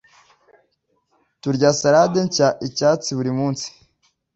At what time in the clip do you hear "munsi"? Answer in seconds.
3.37-3.67